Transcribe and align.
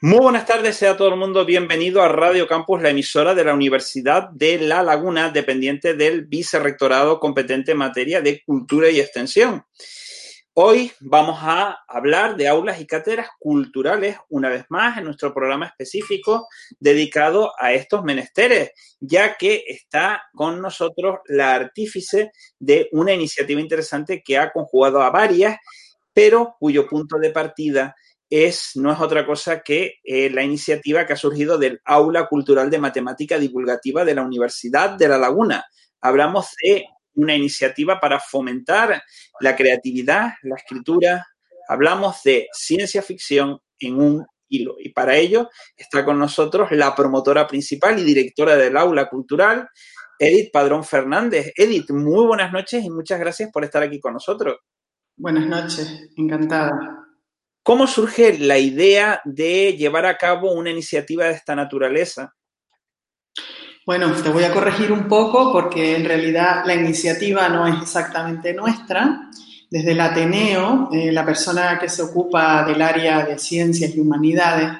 Muy 0.00 0.18
buenas 0.18 0.44
tardes, 0.44 0.76
sea 0.76 0.98
todo 0.98 1.08
el 1.08 1.16
mundo 1.16 1.46
bienvenido 1.46 2.02
a 2.02 2.08
Radio 2.08 2.46
Campus, 2.46 2.82
la 2.82 2.90
emisora 2.90 3.34
de 3.34 3.42
la 3.42 3.54
Universidad 3.54 4.28
de 4.28 4.58
La 4.58 4.82
Laguna, 4.82 5.30
dependiente 5.30 5.94
del 5.94 6.26
Vicerrectorado 6.26 7.18
competente 7.18 7.72
en 7.72 7.78
materia 7.78 8.20
de 8.20 8.42
cultura 8.44 8.90
y 8.90 9.00
extensión. 9.00 9.64
Hoy 10.56 10.92
vamos 11.00 11.38
a 11.40 11.82
hablar 11.88 12.36
de 12.36 12.46
aulas 12.48 12.80
y 12.80 12.86
cátedras 12.86 13.28
culturales, 13.40 14.18
una 14.28 14.50
vez 14.50 14.66
más, 14.68 14.98
en 14.98 15.04
nuestro 15.04 15.32
programa 15.32 15.66
específico 15.66 16.48
dedicado 16.78 17.52
a 17.58 17.72
estos 17.72 18.04
menesteres, 18.04 18.72
ya 19.00 19.36
que 19.36 19.64
está 19.66 20.22
con 20.34 20.60
nosotros 20.60 21.20
la 21.28 21.54
artífice 21.54 22.30
de 22.58 22.88
una 22.92 23.14
iniciativa 23.14 23.60
interesante 23.60 24.22
que 24.22 24.36
ha 24.36 24.52
conjugado 24.52 25.02
a 25.02 25.10
varias, 25.10 25.56
pero 26.12 26.56
cuyo 26.60 26.86
punto 26.86 27.18
de 27.18 27.30
partida 27.30 27.96
es, 28.34 28.72
no 28.74 28.92
es 28.92 28.98
otra 28.98 29.24
cosa 29.24 29.60
que 29.60 30.00
eh, 30.02 30.28
la 30.28 30.42
iniciativa 30.42 31.06
que 31.06 31.12
ha 31.12 31.16
surgido 31.16 31.56
del 31.56 31.80
Aula 31.84 32.26
Cultural 32.26 32.68
de 32.68 32.80
Matemática 32.80 33.38
Divulgativa 33.38 34.04
de 34.04 34.16
la 34.16 34.22
Universidad 34.22 34.90
de 34.98 35.06
La 35.06 35.18
Laguna. 35.18 35.64
Hablamos 36.00 36.48
de 36.60 36.84
una 37.14 37.36
iniciativa 37.36 38.00
para 38.00 38.18
fomentar 38.18 39.00
la 39.38 39.54
creatividad, 39.54 40.32
la 40.42 40.56
escritura. 40.56 41.24
Hablamos 41.68 42.24
de 42.24 42.48
ciencia 42.52 43.02
ficción 43.02 43.60
en 43.78 44.00
un 44.00 44.26
hilo. 44.48 44.74
Y 44.80 44.88
para 44.88 45.16
ello 45.16 45.48
está 45.76 46.04
con 46.04 46.18
nosotros 46.18 46.72
la 46.72 46.92
promotora 46.92 47.46
principal 47.46 48.00
y 48.00 48.02
directora 48.02 48.56
del 48.56 48.76
Aula 48.76 49.08
Cultural, 49.08 49.68
Edith 50.18 50.50
Padrón 50.52 50.82
Fernández. 50.82 51.52
Edith, 51.56 51.90
muy 51.92 52.26
buenas 52.26 52.52
noches 52.52 52.84
y 52.84 52.90
muchas 52.90 53.20
gracias 53.20 53.50
por 53.52 53.62
estar 53.62 53.84
aquí 53.84 54.00
con 54.00 54.12
nosotros. 54.12 54.56
Buenas 55.16 55.46
noches, 55.46 56.10
encantada. 56.16 57.03
¿Cómo 57.64 57.86
surge 57.86 58.38
la 58.38 58.58
idea 58.58 59.22
de 59.24 59.74
llevar 59.74 60.04
a 60.04 60.18
cabo 60.18 60.52
una 60.52 60.68
iniciativa 60.68 61.24
de 61.24 61.32
esta 61.32 61.56
naturaleza? 61.56 62.34
Bueno, 63.86 64.12
te 64.12 64.28
voy 64.28 64.44
a 64.44 64.52
corregir 64.52 64.92
un 64.92 65.08
poco 65.08 65.50
porque 65.50 65.96
en 65.96 66.04
realidad 66.04 66.64
la 66.66 66.74
iniciativa 66.74 67.48
no 67.48 67.66
es 67.66 67.80
exactamente 67.80 68.52
nuestra. 68.52 69.30
Desde 69.70 69.92
el 69.92 70.00
Ateneo, 70.00 70.90
eh, 70.92 71.10
la 71.10 71.24
persona 71.24 71.78
que 71.78 71.88
se 71.88 72.02
ocupa 72.02 72.66
del 72.66 72.82
área 72.82 73.24
de 73.24 73.38
ciencias 73.38 73.96
y 73.96 74.00
humanidades, 74.00 74.70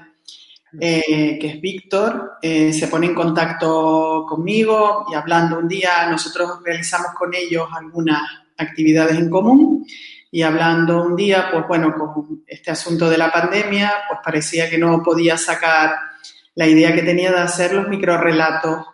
eh, 0.78 1.38
que 1.40 1.46
es 1.46 1.60
Víctor, 1.62 2.32
eh, 2.42 2.70
se 2.70 2.88
pone 2.88 3.06
en 3.06 3.14
contacto 3.14 4.26
conmigo 4.28 5.06
y 5.10 5.14
hablando 5.14 5.58
un 5.58 5.68
día, 5.68 6.06
nosotros 6.10 6.58
realizamos 6.62 7.12
con 7.18 7.32
ellos 7.34 7.66
algunas 7.74 8.20
actividades 8.58 9.16
en 9.16 9.30
común 9.30 9.86
y 10.34 10.42
hablando 10.42 11.00
un 11.00 11.14
día, 11.14 11.46
pues 11.52 11.64
bueno, 11.68 11.94
con 11.94 12.42
este 12.48 12.72
asunto 12.72 13.08
de 13.08 13.16
la 13.16 13.30
pandemia, 13.30 13.92
pues 14.08 14.18
parecía 14.20 14.68
que 14.68 14.76
no 14.76 15.00
podía 15.00 15.38
sacar 15.38 15.94
la 16.56 16.66
idea 16.66 16.92
que 16.92 17.02
tenía 17.02 17.30
de 17.30 17.38
hacer 17.38 17.72
los 17.72 17.86
microrelatos 17.86 18.84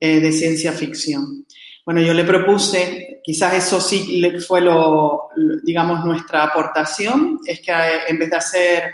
eh, 0.00 0.18
de 0.18 0.32
ciencia 0.32 0.72
ficción. 0.72 1.44
Bueno, 1.84 2.00
yo 2.00 2.14
le 2.14 2.24
propuse, 2.24 3.20
quizás 3.22 3.52
eso 3.52 3.82
sí 3.82 4.32
fue 4.46 4.62
lo, 4.62 5.28
digamos, 5.62 6.06
nuestra 6.06 6.44
aportación, 6.44 7.38
es 7.44 7.60
que 7.60 7.70
eh, 7.70 8.00
en 8.08 8.18
vez 8.18 8.30
de 8.30 8.36
hacer 8.36 8.92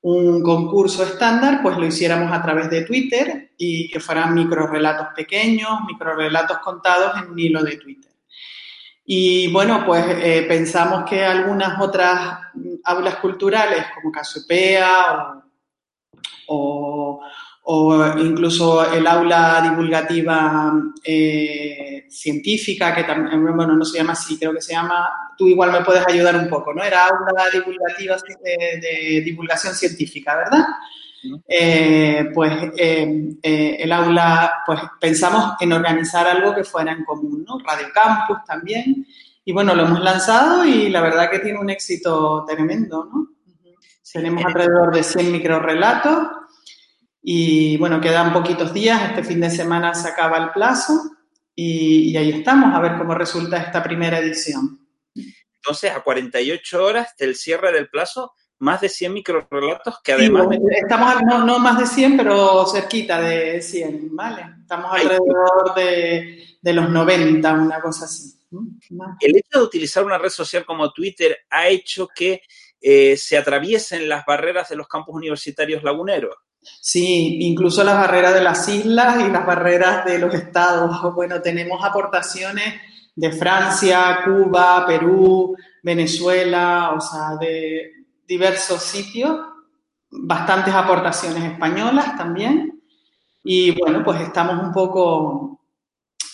un 0.00 0.42
concurso 0.42 1.04
estándar, 1.04 1.60
pues 1.62 1.76
lo 1.76 1.84
hiciéramos 1.84 2.32
a 2.32 2.40
través 2.40 2.70
de 2.70 2.80
Twitter 2.80 3.50
y 3.58 3.90
que 3.90 4.00
fueran 4.00 4.32
microrelatos 4.32 5.08
pequeños, 5.14 5.80
microrelatos 5.86 6.60
contados 6.60 7.12
en 7.22 7.30
un 7.30 7.38
hilo 7.38 7.62
de 7.62 7.76
Twitter. 7.76 8.15
Y 9.08 9.52
bueno, 9.52 9.84
pues 9.86 10.04
eh, 10.08 10.44
pensamos 10.48 11.08
que 11.08 11.24
algunas 11.24 11.80
otras 11.80 12.40
aulas 12.84 13.16
culturales, 13.16 13.86
como 13.94 14.10
Casupea 14.10 15.42
o, 16.48 17.20
o, 17.62 18.06
incluso 18.18 18.92
el 18.92 19.06
aula 19.06 19.60
divulgativa 19.62 20.72
eh, 21.04 22.06
científica, 22.10 22.92
que 22.92 23.04
también, 23.04 23.56
bueno, 23.56 23.76
no 23.76 23.84
se 23.84 23.98
llama 23.98 24.14
así, 24.14 24.38
creo 24.38 24.52
que 24.52 24.60
se 24.60 24.72
llama, 24.72 25.08
tú 25.38 25.46
igual 25.46 25.70
me 25.70 25.84
puedes 25.84 26.04
ayudar 26.08 26.34
un 26.36 26.48
poco, 26.48 26.74
¿no? 26.74 26.82
Era 26.82 27.06
aula 27.06 27.44
divulgativa 27.52 28.16
de 28.42 29.22
divulgación 29.24 29.72
científica, 29.74 30.34
¿verdad? 30.34 30.66
Eh, 31.48 32.30
pues 32.34 32.52
eh, 32.76 33.36
eh, 33.42 33.76
el 33.80 33.92
aula, 33.92 34.62
pues 34.66 34.80
pensamos 35.00 35.54
en 35.60 35.72
organizar 35.72 36.26
algo 36.26 36.54
que 36.54 36.64
fuera 36.64 36.92
en 36.92 37.04
común, 37.04 37.44
¿no? 37.46 37.58
Radio 37.58 37.88
Campus 37.92 38.38
también. 38.46 39.06
Y 39.44 39.52
bueno, 39.52 39.74
lo 39.74 39.84
hemos 39.84 40.00
lanzado 40.00 40.64
y 40.64 40.88
la 40.88 41.00
verdad 41.00 41.30
que 41.30 41.38
tiene 41.38 41.58
un 41.58 41.70
éxito 41.70 42.44
tremendo, 42.46 43.08
¿no? 43.12 43.28
Tenemos 44.12 44.44
alrededor 44.44 44.94
de 44.94 45.02
100 45.02 45.30
microrelatos 45.30 46.28
y 47.22 47.76
bueno, 47.76 48.00
quedan 48.00 48.32
poquitos 48.32 48.72
días, 48.72 49.10
este 49.10 49.22
fin 49.22 49.40
de 49.40 49.50
semana 49.50 49.92
se 49.94 50.08
acaba 50.08 50.38
el 50.38 50.50
plazo 50.50 50.94
y, 51.54 52.10
y 52.10 52.16
ahí 52.16 52.30
estamos 52.30 52.74
a 52.74 52.80
ver 52.80 52.96
cómo 52.96 53.14
resulta 53.14 53.58
esta 53.58 53.82
primera 53.82 54.18
edición. 54.18 54.80
Entonces, 55.66 55.90
a 55.90 56.00
48 56.00 56.84
horas 56.84 57.14
del 57.18 57.34
cierre 57.34 57.72
del 57.72 57.90
plazo, 57.90 58.32
más 58.58 58.80
de 58.80 58.88
100 58.88 59.12
microrelatos 59.12 60.00
que 60.02 60.12
además... 60.12 60.48
estamos, 60.70 61.22
no, 61.22 61.44
no, 61.44 61.58
más 61.58 61.78
de 61.78 61.86
100, 61.86 62.16
pero 62.16 62.66
cerquita 62.66 63.20
de 63.20 63.60
100, 63.60 64.14
¿vale? 64.16 64.46
Estamos 64.60 64.92
alrededor 64.92 65.74
de, 65.74 66.56
de, 66.60 66.72
los 66.72 66.88
90, 66.88 67.52
una 67.52 67.80
cosa 67.80 68.06
así. 68.06 68.36
El 69.20 69.36
hecho 69.36 69.58
de 69.58 69.64
utilizar 69.64 70.04
una 70.04 70.18
red 70.18 70.30
social 70.30 70.64
como 70.64 70.92
Twitter 70.92 71.36
ha 71.50 71.68
hecho 71.68 72.08
que 72.14 72.42
eh, 72.80 73.16
se 73.16 73.36
atraviesen 73.36 74.08
las 74.08 74.24
barreras 74.24 74.68
de 74.68 74.76
los 74.76 74.88
campos 74.88 75.14
universitarios 75.14 75.82
laguneros. 75.82 76.36
Sí, 76.80 77.38
incluso 77.40 77.84
las 77.84 77.94
barreras 77.96 78.34
de 78.34 78.42
las 78.42 78.68
islas 78.68 79.20
y 79.20 79.30
las 79.30 79.46
barreras 79.46 80.04
de 80.04 80.18
los 80.18 80.34
estados. 80.34 81.14
Bueno, 81.14 81.40
tenemos 81.40 81.84
aportaciones 81.84 82.74
de 83.14 83.32
Francia, 83.32 84.20
Cuba, 84.24 84.84
Perú, 84.86 85.56
Venezuela, 85.82 86.92
o 86.96 87.00
sea, 87.00 87.36
de, 87.40 87.92
diversos 88.26 88.82
sitios, 88.82 89.38
bastantes 90.10 90.74
aportaciones 90.74 91.44
españolas 91.44 92.16
también. 92.16 92.82
Y 93.44 93.70
bueno, 93.72 94.02
pues 94.04 94.20
estamos 94.22 94.62
un 94.62 94.72
poco, 94.72 95.60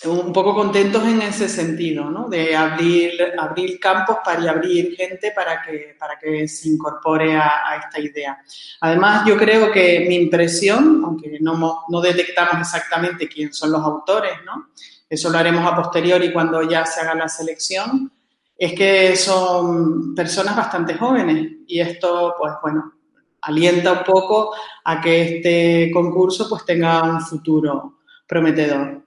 un 0.05 0.33
poco 0.33 0.55
contentos 0.55 1.03
en 1.03 1.21
ese 1.21 1.47
sentido, 1.47 2.09
¿no? 2.09 2.27
De 2.27 2.55
abrir, 2.55 3.11
abrir 3.37 3.79
campos 3.79 4.17
para 4.25 4.49
abrir 4.49 4.95
gente 4.95 5.31
para 5.31 5.61
que, 5.61 5.95
para 5.99 6.17
que 6.17 6.47
se 6.47 6.69
incorpore 6.69 7.35
a, 7.35 7.69
a, 7.69 7.77
esta 7.77 7.99
idea. 7.99 8.39
Además, 8.81 9.27
yo 9.27 9.37
creo 9.37 9.71
que 9.71 10.05
mi 10.07 10.15
impresión, 10.15 11.01
aunque 11.05 11.37
no, 11.39 11.83
no 11.87 12.01
detectamos 12.01 12.55
exactamente 12.59 13.27
quién 13.27 13.53
son 13.53 13.71
los 13.71 13.81
autores, 13.81 14.33
¿no? 14.45 14.69
Eso 15.07 15.29
lo 15.29 15.37
haremos 15.37 15.63
a 15.71 15.75
posteriori 15.75 16.33
cuando 16.33 16.63
ya 16.63 16.85
se 16.87 17.01
haga 17.01 17.13
la 17.13 17.29
selección, 17.29 18.11
es 18.57 18.73
que 18.73 19.15
son 19.15 20.13
personas 20.15 20.55
bastante 20.55 20.95
jóvenes 20.95 21.51
y 21.67 21.79
esto, 21.79 22.35
pues 22.37 22.53
bueno, 22.61 22.93
alienta 23.41 23.91
un 23.91 24.03
poco 24.03 24.55
a 24.85 25.01
que 25.01 25.37
este 25.37 25.91
concurso 25.91 26.47
pues 26.49 26.65
tenga 26.65 27.03
un 27.03 27.21
futuro 27.21 27.99
prometedor. 28.27 29.03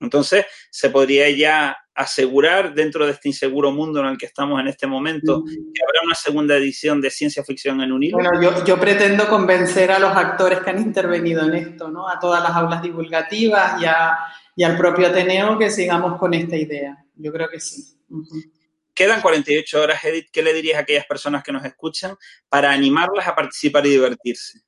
Entonces, 0.00 0.46
se 0.70 0.90
podría 0.90 1.28
ya 1.30 1.76
asegurar 1.94 2.72
dentro 2.74 3.04
de 3.04 3.12
este 3.12 3.28
inseguro 3.28 3.72
mundo 3.72 3.98
en 3.98 4.06
el 4.06 4.18
que 4.18 4.26
estamos 4.26 4.60
en 4.60 4.68
este 4.68 4.86
momento 4.86 5.42
que 5.44 5.82
habrá 5.82 6.00
una 6.04 6.14
segunda 6.14 6.56
edición 6.56 7.00
de 7.00 7.10
ciencia 7.10 7.42
ficción 7.42 7.80
en 7.80 7.90
un 7.90 8.04
hilo. 8.04 8.18
Bueno, 8.18 8.40
yo, 8.40 8.64
yo, 8.64 8.78
pretendo 8.78 9.28
convencer 9.28 9.90
a 9.90 9.98
los 9.98 10.16
actores 10.16 10.60
que 10.60 10.70
han 10.70 10.80
intervenido 10.80 11.42
en 11.42 11.54
esto, 11.54 11.88
¿no? 11.88 12.08
A 12.08 12.20
todas 12.20 12.40
las 12.40 12.52
aulas 12.52 12.80
divulgativas 12.80 13.82
y, 13.82 13.86
a, 13.86 14.16
y 14.54 14.62
al 14.62 14.76
propio 14.76 15.08
Ateneo 15.08 15.58
que 15.58 15.72
sigamos 15.72 16.16
con 16.18 16.32
esta 16.34 16.56
idea. 16.56 17.04
Yo 17.16 17.32
creo 17.32 17.48
que 17.48 17.58
sí. 17.58 17.98
Uh 18.10 18.18
-huh. 18.18 18.57
Quedan 18.98 19.20
48 19.20 19.80
horas, 19.80 20.04
Edith. 20.04 20.26
¿Qué 20.32 20.42
le 20.42 20.52
dirías 20.52 20.76
a 20.76 20.80
aquellas 20.80 21.06
personas 21.06 21.44
que 21.44 21.52
nos 21.52 21.64
escuchan 21.64 22.16
para 22.48 22.72
animarlas 22.72 23.28
a 23.28 23.36
participar 23.36 23.86
y 23.86 23.90
divertirse? 23.90 24.62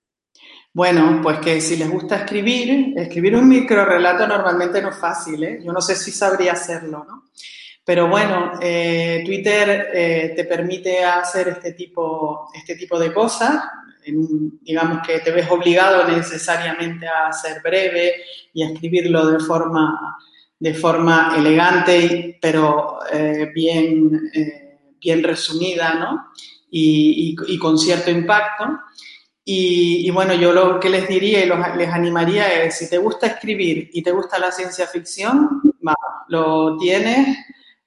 Bueno, 0.73 1.19
pues 1.21 1.41
que 1.41 1.61
si 1.61 1.75
les 1.77 1.91
gusta 1.91 2.19
escribir, 2.19 2.95
escribir 2.97 3.35
un 3.35 3.49
microrelato 3.49 4.29
normalmente 4.29 4.81
no 4.81 4.91
es 4.91 4.99
fácil, 4.99 5.43
¿eh? 5.43 5.59
Yo 5.65 5.73
no 5.73 5.81
sé 5.81 5.97
si 5.97 6.13
sabría 6.13 6.53
hacerlo, 6.53 7.05
¿no? 7.09 7.25
Pero 7.85 8.07
bueno, 8.07 8.53
eh, 8.63 9.25
Twitter 9.27 9.89
eh, 9.93 10.33
te 10.37 10.45
permite 10.45 11.03
hacer 11.03 11.49
este 11.49 11.73
tipo, 11.73 12.53
este 12.55 12.77
tipo 12.77 13.01
de 13.01 13.13
cosas. 13.13 13.65
digamos 14.07 15.05
que 15.05 15.19
te 15.19 15.33
ves 15.33 15.51
obligado 15.51 16.07
necesariamente 16.07 17.09
a 17.09 17.33
ser 17.33 17.61
breve 17.63 18.23
y 18.55 18.63
a 18.63 18.71
escribirlo 18.71 19.27
de 19.27 19.41
forma, 19.41 20.17
de 20.61 20.75
forma 20.75 21.35
elegante, 21.37 22.39
pero 22.41 22.99
eh, 23.13 23.51
bien, 23.53 24.31
bien 25.01 25.25
resumida, 25.25 25.95
¿no? 25.95 26.27
Y, 26.71 27.35
y, 27.49 27.59
con 27.59 27.77
cierto 27.77 28.11
impacto. 28.11 28.79
Y, 29.45 30.09
bueno, 30.11 30.35
yo 30.35 30.53
lo 30.53 30.79
que 30.79 30.89
les 30.89 31.09
diría 31.09 31.45
y 31.45 31.77
les 31.77 31.89
animaría 31.89 32.63
es, 32.63 32.79
si 32.79 32.89
te 32.89 32.99
gusta 32.99 33.27
escribir 33.27 33.91
y 33.93 34.03
te 34.03 34.13
gusta 34.13 34.39
la 34.39 34.53
ciencia 34.53 34.87
ficción, 34.87 35.63
lo 36.29 36.77
tienes 36.77 37.37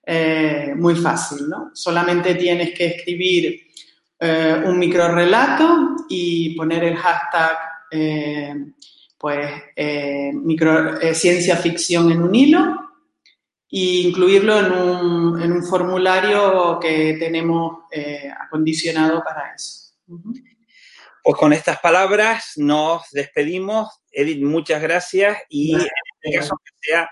eh, 0.06 0.74
muy 0.76 0.96
fácil, 0.96 1.48
¿no? 1.48 1.72
Solamente 1.74 2.36
tienes 2.36 2.74
que 2.74 2.88
escribir 2.88 3.62
eh, 4.20 4.62
un 4.66 4.78
micro 4.78 5.08
relato 5.08 5.96
y 6.10 6.54
poner 6.56 6.84
el 6.84 6.98
hashtag, 6.98 7.58
eh, 9.32 10.32
pues, 10.34 10.34
micro, 10.34 11.00
ciencia 11.14 11.58
ficción 11.58 12.12
en 12.12 12.24
un 12.24 12.36
hilo 12.36 12.80
e 13.70 14.08
incluirlo 14.08 14.60
en 14.60 14.72
un, 14.72 15.42
en 15.42 15.52
un 15.52 15.64
formulario 15.64 16.80
que 16.80 17.18
tenemos 17.20 17.84
acondicionado 18.40 19.24
para 19.24 19.54
eso. 19.56 19.94
Pues 21.24 21.38
con 21.38 21.54
estas 21.54 21.80
palabras 21.80 22.54
nos 22.58 23.04
despedimos. 23.12 24.02
Edith, 24.12 24.44
muchas 24.44 24.82
gracias 24.82 25.38
y 25.48 25.74
en 25.74 25.80
este 26.22 26.38
caso 26.38 26.56
que 26.64 26.72
sea 26.82 27.10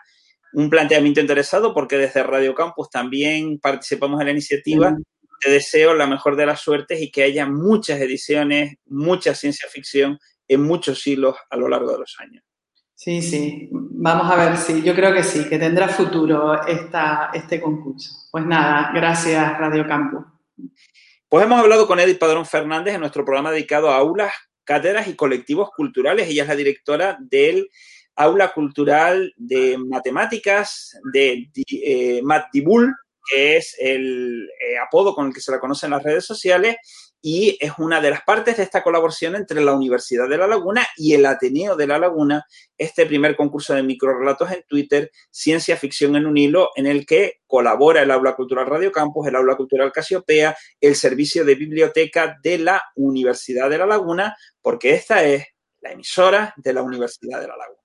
un 0.53 0.69
planteamiento 0.69 1.21
interesado 1.21 1.73
porque 1.73 1.97
desde 1.97 2.21
Radio 2.21 2.53
Campus 2.53 2.89
también 2.89 3.57
participamos 3.59 4.19
en 4.19 4.25
la 4.25 4.33
iniciativa. 4.33 4.97
Te 5.39 5.49
deseo 5.49 5.93
la 5.93 6.07
mejor 6.07 6.35
de 6.35 6.45
las 6.45 6.59
suertes 6.59 7.01
y 7.01 7.09
que 7.09 7.23
haya 7.23 7.45
muchas 7.45 8.01
ediciones, 8.01 8.75
mucha 8.85 9.33
ciencia 9.33 9.69
ficción 9.69 10.19
en 10.53 10.63
muchos 10.63 11.05
hilos 11.07 11.35
a 11.49 11.57
lo 11.57 11.69
largo 11.69 11.91
de 11.91 11.99
los 11.99 12.15
años. 12.19 12.43
Sí, 12.93 13.21
sí, 13.21 13.69
vamos 13.71 14.31
a 14.31 14.35
ver, 14.35 14.57
sí, 14.57 14.83
yo 14.83 14.93
creo 14.93 15.11
que 15.13 15.23
sí, 15.23 15.47
que 15.49 15.57
tendrá 15.57 15.87
futuro 15.87 16.65
esta, 16.67 17.31
este 17.33 17.59
concurso. 17.59 18.11
Pues 18.31 18.45
nada, 18.45 18.91
gracias 18.93 19.57
Radio 19.57 19.87
Campus. 19.87 20.23
Pues 21.27 21.45
hemos 21.45 21.59
hablado 21.59 21.87
con 21.87 21.99
Edith 21.99 22.19
Padrón 22.19 22.45
Fernández 22.45 22.93
en 22.93 22.99
nuestro 22.99 23.25
programa 23.25 23.51
dedicado 23.51 23.89
a 23.89 23.97
aulas, 23.97 24.33
cátedras 24.65 25.07
y 25.07 25.15
colectivos 25.15 25.69
culturales. 25.75 26.29
Ella 26.29 26.43
es 26.43 26.49
la 26.49 26.55
directora 26.55 27.17
del 27.19 27.69
aula 28.15 28.53
cultural 28.53 29.33
de 29.37 29.77
matemáticas 29.77 30.95
de 31.13 31.49
eh, 31.65 32.21
Matdibul, 32.23 32.93
que 33.31 33.57
es 33.57 33.75
el 33.79 34.47
eh, 34.59 34.77
apodo 34.77 35.15
con 35.15 35.27
el 35.27 35.33
que 35.33 35.41
se 35.41 35.51
la 35.51 35.59
conoce 35.59 35.85
en 35.87 35.93
las 35.93 36.03
redes 36.03 36.25
sociales, 36.25 36.75
y 37.21 37.57
es 37.59 37.73
una 37.77 38.01
de 38.01 38.09
las 38.09 38.23
partes 38.23 38.57
de 38.57 38.63
esta 38.63 38.81
colaboración 38.81 39.35
entre 39.35 39.61
la 39.61 39.73
Universidad 39.73 40.27
de 40.27 40.37
La 40.37 40.47
Laguna 40.47 40.85
y 40.97 41.13
el 41.13 41.25
Ateneo 41.25 41.75
de 41.75 41.87
La 41.87 41.99
Laguna, 41.99 42.45
este 42.77 43.05
primer 43.05 43.35
concurso 43.35 43.73
de 43.75 43.83
microrelatos 43.83 44.51
en 44.51 44.63
Twitter, 44.67 45.11
Ciencia 45.29 45.77
Ficción 45.77 46.15
en 46.15 46.25
un 46.25 46.37
Hilo, 46.37 46.71
en 46.75 46.87
el 46.87 47.05
que 47.05 47.41
colabora 47.45 48.01
el 48.01 48.11
Aula 48.11 48.35
Cultural 48.35 48.65
Radio 48.65 48.91
Campus, 48.91 49.27
el 49.27 49.35
Aula 49.35 49.55
Cultural 49.55 49.91
Casiopea, 49.91 50.57
el 50.79 50.95
Servicio 50.95 51.45
de 51.45 51.55
Biblioteca 51.55 52.37
de 52.41 52.57
la 52.57 52.81
Universidad 52.95 53.69
de 53.69 53.77
La 53.77 53.85
Laguna, 53.85 54.35
porque 54.61 54.93
esta 54.93 55.23
es 55.23 55.45
la 55.81 55.91
emisora 55.91 56.53
de 56.57 56.73
la 56.73 56.81
Universidad 56.81 57.39
de 57.39 57.47
La 57.47 57.55
Laguna. 57.57 57.81